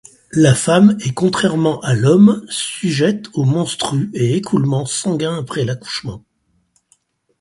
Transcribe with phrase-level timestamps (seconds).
[0.31, 6.23] La femme est, contrairement à l'homme, sujette aux menstrues et écoulements sanguins après l'accouchement.